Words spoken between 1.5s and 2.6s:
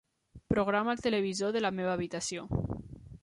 de la meva habitació.